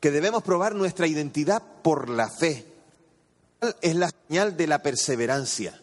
[0.00, 2.66] que debemos probar nuestra identidad por la fe.
[3.80, 5.80] Es la señal de la perseverancia.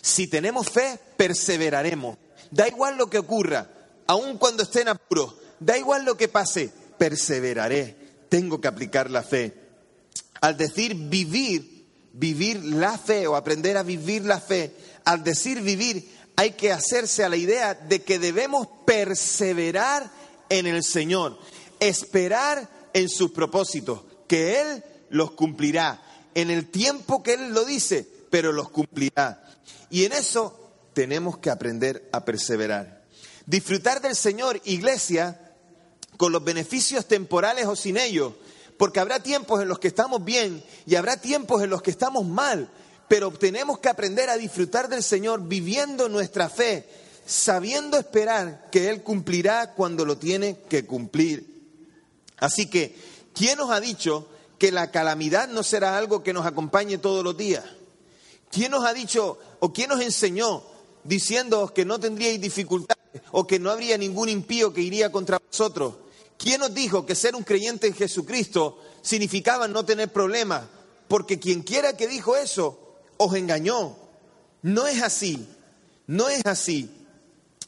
[0.00, 2.16] Si tenemos fe, perseveraremos.
[2.50, 3.70] Da igual lo que ocurra,
[4.06, 7.96] aun cuando esté en apuro, da igual lo que pase, perseveraré,
[8.28, 9.54] tengo que aplicar la fe.
[10.40, 14.72] Al decir vivir, vivir la fe o aprender a vivir la fe,
[15.04, 20.10] al decir vivir hay que hacerse a la idea de que debemos perseverar
[20.48, 21.38] en el Señor,
[21.80, 26.02] esperar en sus propósitos, que Él los cumplirá
[26.34, 29.42] en el tiempo que Él lo dice, pero los cumplirá.
[29.90, 33.02] Y en eso tenemos que aprender a perseverar.
[33.46, 35.47] Disfrutar del Señor, iglesia,
[36.18, 38.34] con los beneficios temporales o sin ellos,
[38.76, 42.26] porque habrá tiempos en los que estamos bien y habrá tiempos en los que estamos
[42.26, 42.68] mal,
[43.08, 46.86] pero tenemos que aprender a disfrutar del Señor viviendo nuestra fe,
[47.24, 51.46] sabiendo esperar que Él cumplirá cuando lo tiene que cumplir.
[52.36, 52.96] Así que,
[53.32, 54.28] ¿quién nos ha dicho
[54.58, 57.64] que la calamidad no será algo que nos acompañe todos los días?
[58.50, 60.64] ¿Quién nos ha dicho o quién nos enseñó
[61.04, 62.98] diciendo que no tendríais dificultades
[63.32, 65.94] o que no habría ningún impío que iría contra nosotros.
[66.38, 70.62] ¿Quién nos dijo que ser un creyente en Jesucristo significaba no tener problemas?
[71.08, 73.96] Porque quien quiera que dijo eso, os engañó.
[74.62, 75.46] No es así,
[76.06, 76.90] no es así.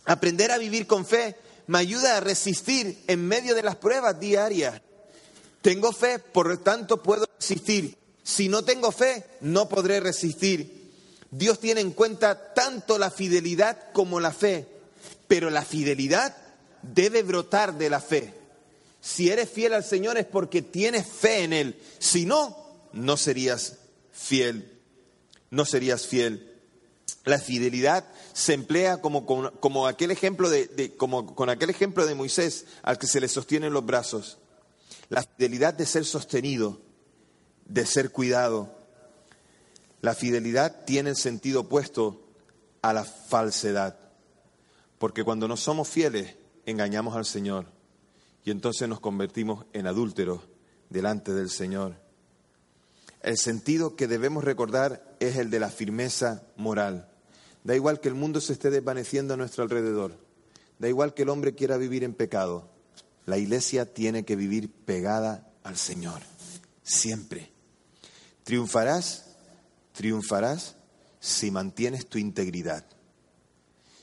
[0.04, 4.80] Aprender a vivir con fe me ayuda a resistir en medio de las pruebas diarias.
[5.62, 7.96] Tengo fe, por lo tanto puedo resistir.
[8.22, 10.92] Si no tengo fe, no podré resistir.
[11.32, 14.66] Dios tiene en cuenta tanto la fidelidad como la fe,
[15.26, 16.36] pero la fidelidad
[16.82, 18.39] debe brotar de la fe.
[19.00, 21.80] Si eres fiel al Señor es porque tienes fe en Él.
[21.98, 22.56] Si no,
[22.92, 23.78] no serías
[24.12, 24.78] fiel.
[25.50, 26.46] No serías fiel.
[27.24, 33.06] La fidelidad se emplea como, aquel ejemplo de, con aquel ejemplo de Moisés al que
[33.06, 34.38] se le sostienen los brazos.
[35.08, 36.80] La fidelidad de ser sostenido,
[37.66, 38.74] de ser cuidado.
[40.02, 42.22] La fidelidad tiene el sentido opuesto
[42.82, 43.98] a la falsedad.
[44.98, 47.66] Porque cuando no somos fieles, engañamos al Señor.
[48.44, 50.40] Y entonces nos convertimos en adúlteros
[50.88, 51.96] delante del Señor.
[53.22, 57.10] El sentido que debemos recordar es el de la firmeza moral.
[57.64, 60.16] Da igual que el mundo se esté desvaneciendo a nuestro alrededor.
[60.78, 62.70] Da igual que el hombre quiera vivir en pecado.
[63.26, 66.22] La iglesia tiene que vivir pegada al Señor.
[66.82, 67.52] Siempre.
[68.44, 69.26] Triunfarás,
[69.92, 70.76] triunfarás
[71.20, 72.86] si mantienes tu integridad.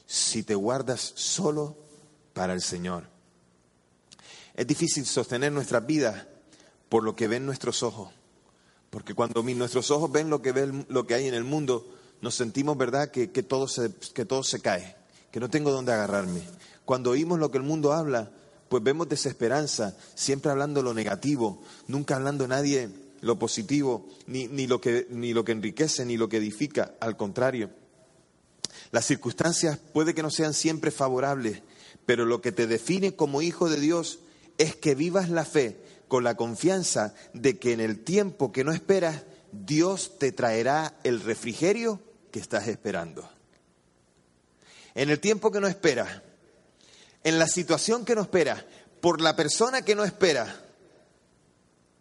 [0.06, 1.76] Si te guardas solo
[2.34, 3.17] para el Señor.
[4.58, 6.26] Es difícil sostener nuestras vidas
[6.90, 8.10] por lo que ven nuestros ojos.
[8.90, 11.88] Porque cuando nuestros ojos ven lo que, ven, lo que hay en el mundo,
[12.22, 14.96] nos sentimos, ¿verdad?, que, todo se, que todo se cae,
[15.32, 16.42] que no tengo dónde agarrarme.
[16.86, 18.32] Cuando oímos lo que el mundo habla,
[18.68, 22.90] pues vemos desesperanza, siempre hablando lo negativo, nunca hablando nadie
[23.22, 27.16] lo positivo, ni, ni, lo que, ni lo que enriquece, ni lo que edifica, al
[27.16, 27.70] contrario.
[28.92, 31.62] Las circunstancias puede que no sean siempre favorables,
[32.08, 34.20] pero lo que te define como hijo de Dios
[34.58, 38.72] es que vivas la fe con la confianza de que en el tiempo que no
[38.72, 42.00] esperas, Dios te traerá el refrigerio
[42.32, 43.30] que estás esperando.
[44.96, 46.22] En el tiempo que no esperas,
[47.24, 48.64] en la situación que no esperas,
[49.02, 50.64] por la persona que no espera,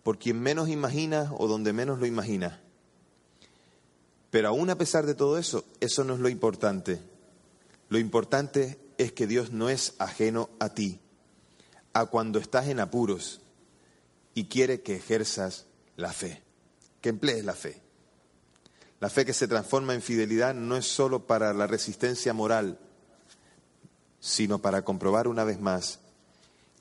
[0.02, 2.60] por quien menos imagina o donde menos lo imagina.
[4.30, 7.00] Pero aún a pesar de todo eso, eso no es lo importante.
[7.88, 11.00] Lo importante es que Dios no es ajeno a ti,
[12.00, 13.40] a cuando estás en apuros
[14.34, 15.64] y quiere que ejerzas
[15.96, 16.42] la fe,
[17.00, 17.80] que emplees la fe.
[19.00, 22.78] La fe que se transforma en fidelidad no es solo para la resistencia moral,
[24.20, 26.00] sino para comprobar una vez más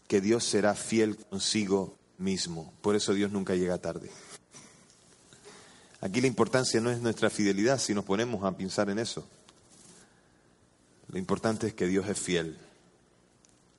[0.08, 2.74] que Dios será fiel consigo mismo.
[2.82, 4.12] Por eso Dios nunca llega tarde.
[6.02, 9.26] Aquí la importancia no es nuestra fidelidad si nos ponemos a pensar en eso.
[11.08, 12.65] Lo importante es que Dios es fiel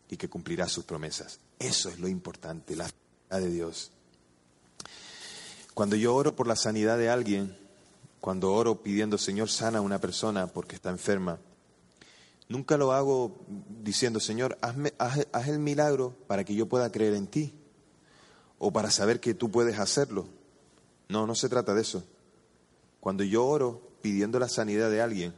[0.08, 1.40] y que cumplirá sus promesas.
[1.58, 3.90] Eso es lo importante, la fidelidad de Dios.
[5.74, 7.56] Cuando yo oro por la sanidad de alguien,
[8.20, 11.38] cuando oro pidiendo, Señor, sana a una persona porque está enferma,
[12.48, 13.44] nunca lo hago
[13.82, 17.52] diciendo, Señor, hazme, haz, haz el milagro para que yo pueda creer en ti
[18.58, 20.26] o para saber que tú puedes hacerlo.
[21.08, 22.04] No, no se trata de eso.
[23.00, 25.34] Cuando yo oro pidiendo la sanidad de alguien,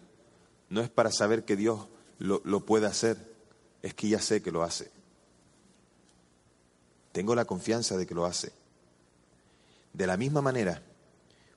[0.70, 3.16] no es para saber que Dios lo, lo puede hacer,
[3.82, 4.90] es que ya sé que lo hace.
[7.12, 8.52] Tengo la confianza de que lo hace.
[9.92, 10.82] De la misma manera,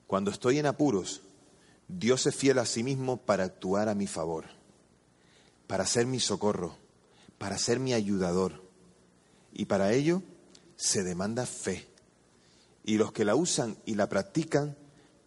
[0.08, 1.22] cuando estoy en apuros,
[1.88, 4.46] Dios es fiel a sí mismo para actuar a mi favor,
[5.68, 6.78] para ser mi socorro,
[7.38, 8.64] para ser mi ayudador.
[9.54, 10.24] Y para ello
[10.78, 11.88] se demanda fe.
[12.84, 14.78] Y los que la usan y la practican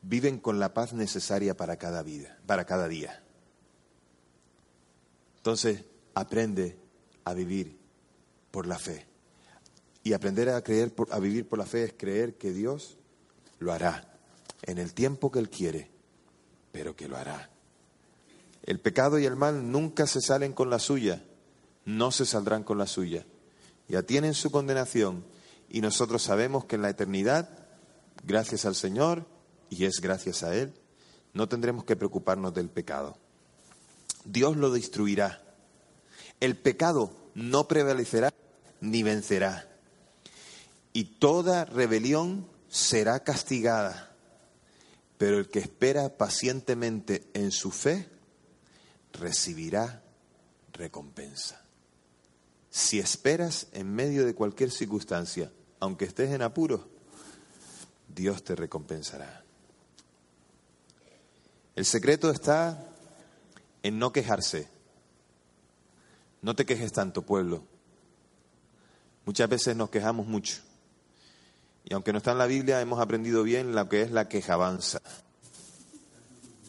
[0.02, 3.22] viven con la paz necesaria para cada vida, para cada día.
[5.36, 6.78] Entonces, aprende
[7.24, 7.78] a vivir
[8.50, 9.06] por la fe.
[10.02, 12.98] Y aprender a creer a vivir por la fe es creer que Dios
[13.58, 14.18] lo hará
[14.62, 15.90] en el tiempo que él quiere,
[16.72, 17.50] pero que lo hará.
[18.62, 21.22] El pecado y el mal nunca se salen con la suya,
[21.84, 23.26] no se saldrán con la suya.
[23.88, 25.24] Ya tienen su condenación
[25.68, 27.48] y nosotros sabemos que en la eternidad,
[28.24, 29.26] gracias al Señor,
[29.68, 30.72] y es gracias a Él,
[31.32, 33.18] no tendremos que preocuparnos del pecado.
[34.24, 35.42] Dios lo destruirá.
[36.44, 38.30] El pecado no prevalecerá
[38.82, 39.66] ni vencerá.
[40.92, 44.14] Y toda rebelión será castigada.
[45.16, 48.10] Pero el que espera pacientemente en su fe
[49.14, 50.02] recibirá
[50.74, 51.62] recompensa.
[52.68, 56.90] Si esperas en medio de cualquier circunstancia, aunque estés en apuro,
[58.14, 59.42] Dios te recompensará.
[61.74, 62.86] El secreto está
[63.82, 64.73] en no quejarse.
[66.44, 67.62] No te quejes tanto, pueblo.
[69.24, 70.56] Muchas veces nos quejamos mucho.
[71.84, 75.00] Y aunque no está en la Biblia, hemos aprendido bien lo que es la quejabanza.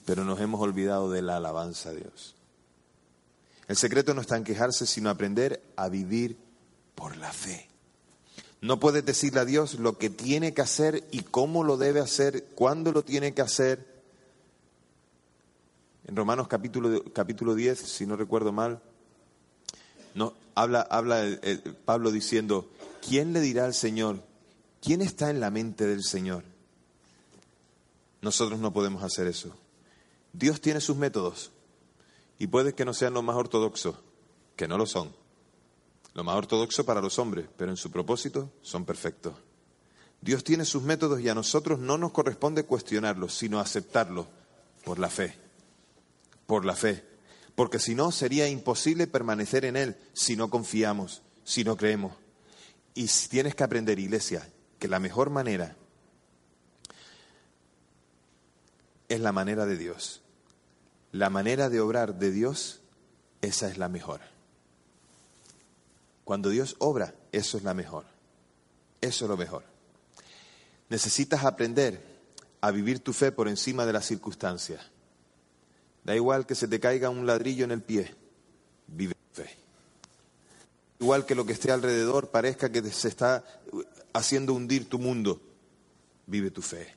[0.06, 2.36] Pero nos hemos olvidado de la alabanza a Dios.
[3.68, 6.38] El secreto no está en quejarse, sino aprender a vivir
[6.96, 7.68] por la fe.
[8.62, 12.46] No puedes decirle a Dios lo que tiene que hacer y cómo lo debe hacer,
[12.56, 13.86] cuándo lo tiene que hacer.
[16.08, 18.82] En Romanos capítulo, capítulo 10, si no recuerdo mal,
[20.16, 21.24] no, habla, habla
[21.86, 22.70] Pablo diciendo,
[23.08, 24.24] ¿quién le dirá al Señor?
[24.82, 26.44] ¿Quién está en la mente del Señor?
[28.22, 29.56] Nosotros no podemos hacer eso.
[30.34, 31.52] Dios tiene sus métodos
[32.40, 33.96] y puede que no sean los más ortodoxos,
[34.56, 35.14] que no lo son.
[36.14, 39.34] Lo más ortodoxo para los hombres, pero en su propósito son perfectos.
[40.22, 44.26] Dios tiene sus métodos y a nosotros no nos corresponde cuestionarlos, sino aceptarlos
[44.84, 45.38] por la fe.
[46.48, 47.04] Por la fe.
[47.56, 52.14] Porque si no, sería imposible permanecer en Él si no confiamos, si no creemos.
[52.94, 54.48] Y tienes que aprender, iglesia,
[54.78, 55.76] que la mejor manera
[59.08, 60.22] es la manera de Dios.
[61.12, 62.82] La manera de obrar de Dios,
[63.42, 64.20] esa es la mejor.
[66.26, 68.06] Cuando Dios obra, eso es la mejor.
[69.00, 69.64] Eso es lo mejor.
[70.90, 72.02] Necesitas aprender
[72.62, 74.82] a vivir tu fe por encima de las circunstancias.
[76.06, 78.14] Da igual que se te caiga un ladrillo en el pie,
[78.88, 79.50] vive tu fe.
[81.00, 83.44] Igual que lo que esté alrededor parezca que se está
[84.14, 85.42] haciendo hundir tu mundo,
[86.28, 86.94] vive tu fe.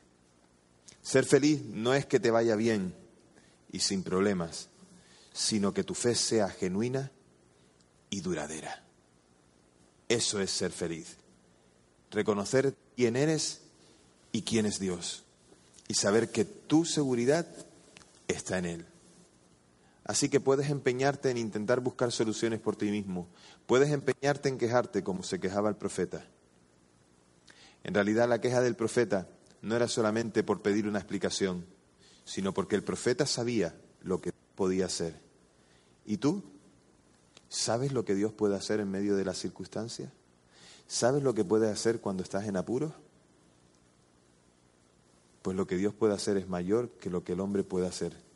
[1.02, 2.94] Ser feliz no es que te vaya bien
[3.72, 4.68] y sin problemas,
[5.32, 7.10] sino que tu fe sea genuina
[8.10, 8.84] y duradera.
[10.06, 11.16] Eso es ser feliz.
[12.10, 13.62] Reconocer quién eres
[14.32, 15.24] y quién es Dios.
[15.88, 17.46] Y saber que tu seguridad
[18.26, 18.86] está en Él.
[20.08, 23.28] Así que puedes empeñarte en intentar buscar soluciones por ti mismo.
[23.66, 26.24] Puedes empeñarte en quejarte como se quejaba el profeta.
[27.84, 29.28] En realidad la queja del profeta
[29.60, 31.66] no era solamente por pedir una explicación,
[32.24, 35.20] sino porque el profeta sabía lo que podía hacer.
[36.06, 36.42] ¿Y tú?
[37.50, 40.10] ¿Sabes lo que Dios puede hacer en medio de las circunstancias?
[40.86, 42.94] ¿Sabes lo que puede hacer cuando estás en apuros?
[45.42, 48.27] Pues lo que Dios puede hacer es mayor que lo que el hombre puede hacer.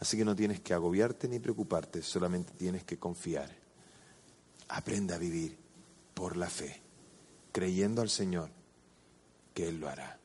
[0.00, 3.50] Así que no tienes que agobiarte ni preocuparte, solamente tienes que confiar.
[4.68, 5.56] Aprenda a vivir
[6.14, 6.80] por la fe,
[7.52, 8.50] creyendo al Señor
[9.52, 10.18] que Él lo hará.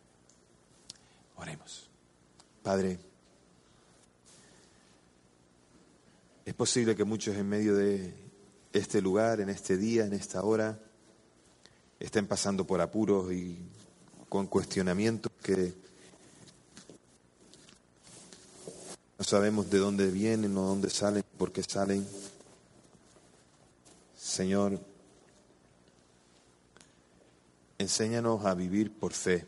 [1.38, 1.90] Oremos.
[2.64, 3.00] Padre,
[6.50, 8.12] Es posible que muchos en medio de
[8.74, 10.80] este lugar, en este día, en esta hora,
[12.00, 13.60] estén pasando por apuros y
[14.30, 15.76] con cuestionamientos que
[19.20, 22.08] no sabemos de dónde vienen o dónde salen, por qué salen.
[24.18, 24.80] Señor,
[27.78, 29.46] enséñanos a vivir por fe.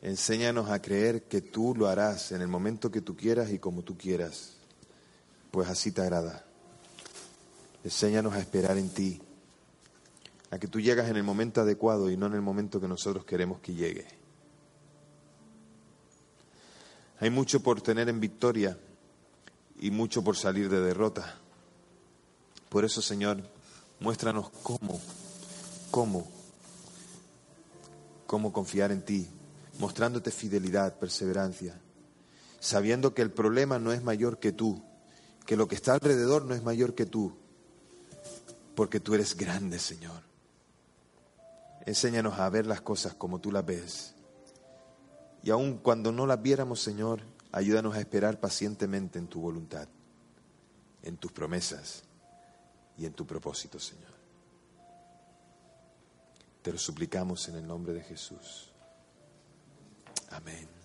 [0.00, 3.82] Enséñanos a creer que tú lo harás en el momento que tú quieras y como
[3.82, 4.52] tú quieras
[5.52, 6.44] pues así te agrada.
[7.84, 9.20] Enséñanos a esperar en ti,
[10.50, 13.24] a que tú llegas en el momento adecuado y no en el momento que nosotros
[13.24, 14.21] queremos que llegue.
[17.22, 18.76] Hay mucho por tener en victoria
[19.78, 21.36] y mucho por salir de derrota.
[22.68, 23.48] Por eso, Señor,
[24.00, 25.00] muéstranos cómo,
[25.92, 26.28] cómo,
[28.26, 29.28] cómo confiar en ti,
[29.78, 31.80] mostrándote fidelidad, perseverancia,
[32.58, 34.82] sabiendo que el problema no es mayor que tú,
[35.46, 37.36] que lo que está alrededor no es mayor que tú,
[38.74, 40.24] porque tú eres grande, Señor.
[41.86, 44.16] Enséñanos a ver las cosas como tú las ves.
[45.42, 47.20] Y aun cuando no las viéramos, Señor,
[47.50, 49.88] ayúdanos a esperar pacientemente en tu voluntad,
[51.02, 52.04] en tus promesas
[52.96, 54.12] y en tu propósito, Señor.
[56.62, 58.70] Te lo suplicamos en el nombre de Jesús.
[60.30, 60.81] Amén.